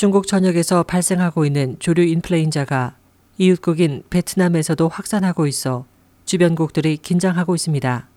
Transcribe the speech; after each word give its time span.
중국 0.00 0.26
전역에서 0.26 0.82
발생하고 0.84 1.44
있는 1.44 1.76
조류 1.78 2.04
인플레인자가 2.04 2.96
이웃국인 3.36 4.02
베트남에서도 4.08 4.88
확산하고 4.88 5.46
있어 5.46 5.84
주변국들이 6.24 6.96
긴장하고 6.96 7.54
있습니다. 7.54 8.08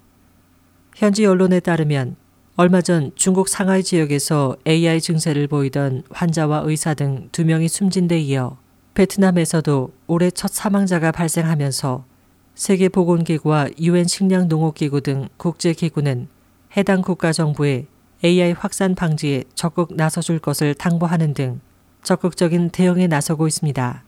현지 0.96 1.26
언론에 1.26 1.60
따르면 1.60 2.16
얼마 2.56 2.80
전 2.80 3.12
중국 3.16 3.50
상하이 3.50 3.84
지역에서 3.84 4.56
AI 4.66 5.02
증세를 5.02 5.50
보이던 5.50 6.04
환자와 6.10 6.62
의사 6.64 6.94
등 6.94 7.28
두 7.34 7.44
명이 7.44 7.68
숨진 7.68 8.08
데 8.08 8.18
이어 8.18 8.58
베트남에서도 8.94 9.92
올해 10.08 10.32
첫 10.32 10.54
사망자가 10.54 11.12
발생하면서 11.12 12.06
세계보건기구와 12.56 13.68
유엔 13.82 14.06
식량농업기구 14.06 15.02
등 15.02 15.28
국제기구는 15.36 16.30
해당 16.78 17.02
국가 17.02 17.34
정부에 17.34 17.88
AI 18.24 18.54
확산 18.54 18.96
방지에 18.96 19.44
적극 19.54 19.96
나서줄 19.98 20.40
것을 20.40 20.76
당부하는 20.76 21.34
등 21.34 21.60
적극적인 22.04 22.70
대응에 22.70 23.08
나서고 23.08 23.48
있습니다. 23.48 24.04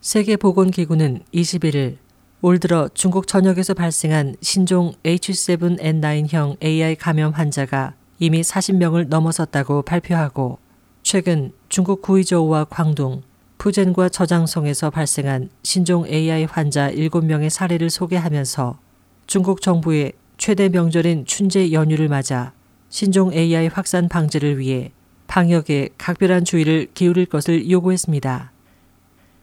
세계보건기구는 0.00 1.22
21일 1.34 1.96
올 2.42 2.58
들어 2.58 2.88
중국 2.94 3.26
전역에서 3.26 3.74
발생한 3.74 4.36
신종 4.40 4.92
H7N9형 5.04 6.62
AI 6.62 6.96
감염 6.96 7.32
환자가 7.32 7.94
이미 8.18 8.42
40명을 8.42 9.08
넘어섰다고 9.08 9.82
발표하고 9.82 10.58
최근 11.02 11.52
중국 11.68 12.02
구이저우와 12.02 12.64
광둥, 12.64 13.22
푸젠과 13.58 14.08
저장성에서 14.08 14.90
발생한 14.90 15.50
신종 15.62 16.06
AI 16.06 16.44
환자 16.44 16.90
7명의 16.90 17.50
사례를 17.50 17.90
소개하면서 17.90 18.78
중국 19.26 19.60
정부의 19.60 20.12
최대 20.38 20.68
명절인 20.68 21.26
춘제 21.26 21.72
연휴를 21.72 22.08
맞아 22.08 22.52
신종 22.88 23.32
AI 23.32 23.68
확산 23.68 24.08
방지를 24.08 24.58
위해 24.58 24.92
방역에 25.30 25.90
각별한 25.96 26.44
주의를 26.44 26.88
기울일 26.92 27.26
것을 27.26 27.70
요구했습니다. 27.70 28.50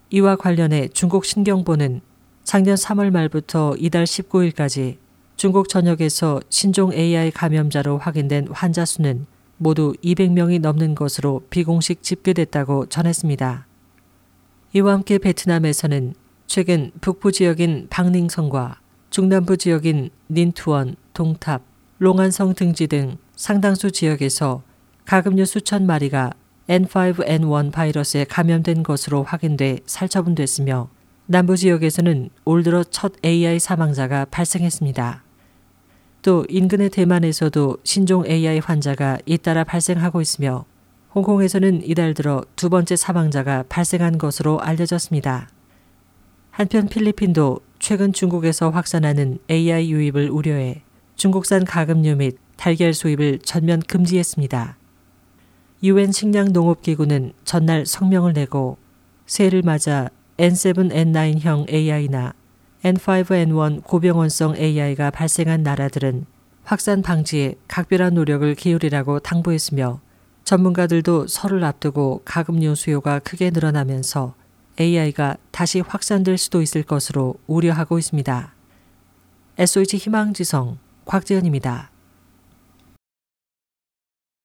이와 0.09 0.35
관련해 0.35 0.89
중국 0.89 1.23
신경보는 1.23 2.01
작년 2.43 2.75
3월 2.75 3.09
말부터 3.09 3.75
이달 3.77 4.03
19일까지 4.03 4.97
중국 5.37 5.69
전역에서 5.69 6.41
신종 6.49 6.91
AI 6.91 7.31
감염자로 7.31 7.99
확인된 7.99 8.49
환자 8.51 8.83
수는 8.83 9.27
모두 9.55 9.93
200명이 10.03 10.59
넘는 10.59 10.93
것으로 10.93 11.43
비공식 11.49 12.03
집계됐다고 12.03 12.87
전했습니다. 12.87 13.65
이와 14.73 14.91
함께 14.91 15.17
베트남에서는 15.17 16.15
최근 16.47 16.91
북부 16.99 17.31
지역인 17.31 17.87
박닝성과 17.89 18.81
중남부 19.09 19.55
지역인 19.55 20.09
닌투원, 20.29 20.97
동탑, 21.13 21.61
롱안성 21.99 22.55
등지 22.55 22.87
등 22.87 23.17
상당수 23.37 23.91
지역에서 23.91 24.66
가금류 25.07 25.45
수천 25.45 25.85
마리가 25.85 26.33
N5N1 26.67 27.71
바이러스에 27.71 28.25
감염된 28.25 28.83
것으로 28.83 29.23
확인돼 29.23 29.79
살처분됐으며 29.85 30.89
남부 31.27 31.55
지역에서는 31.55 32.29
올 32.43 32.61
들어 32.61 32.83
첫 32.83 33.13
AI 33.23 33.57
사망자가 33.57 34.25
발생했습니다. 34.25 35.23
또 36.23 36.45
인근의 36.49 36.89
대만에서도 36.89 37.77
신종 37.85 38.27
AI 38.27 38.59
환자가 38.59 39.17
잇따라 39.25 39.63
발생하고 39.63 40.19
있으며 40.19 40.65
홍콩에서는 41.15 41.83
이달 41.85 42.13
들어 42.13 42.43
두 42.57 42.69
번째 42.69 42.97
사망자가 42.97 43.63
발생한 43.69 44.17
것으로 44.17 44.59
알려졌습니다. 44.59 45.47
한편 46.51 46.89
필리핀도 46.89 47.61
최근 47.79 48.11
중국에서 48.11 48.71
확산하는 48.71 49.39
AI 49.49 49.89
유입을 49.89 50.29
우려해 50.29 50.81
중국산 51.15 51.63
가금류 51.63 52.17
및 52.17 52.37
달걀 52.57 52.93
수입을 52.93 53.39
전면 53.39 53.79
금지했습니다. 53.79 54.75
유엔 55.83 56.11
식량농업기구는 56.11 57.33
전날 57.45 57.85
성명을 57.85 58.33
내고 58.33 58.77
새해를 59.27 59.61
맞아 59.61 60.09
N7N9형 60.37 61.71
AI나 61.71 62.33
N5N1 62.83 63.83
고병원성 63.83 64.55
AI가 64.57 65.11
발생한 65.11 65.61
나라들은 65.61 66.25
확산 66.63 67.01
방지에 67.01 67.55
각별한 67.67 68.15
노력을 68.15 68.55
기울이라고 68.55 69.19
당부했으며 69.19 70.01
전문가들도 70.43 71.27
설을 71.27 71.63
앞두고 71.63 72.21
가금류 72.25 72.73
수요가 72.75 73.19
크게 73.19 73.51
늘어나면서 73.51 74.33
AI가 74.79 75.37
다시 75.51 75.81
확산될 75.81 76.37
수도 76.37 76.61
있을 76.61 76.83
것으로 76.83 77.35
우려하고 77.45 77.99
있습니다. 77.99 78.53
SOH 79.59 79.97
희망지성 79.97 80.77
곽지연입니다. 81.05 81.91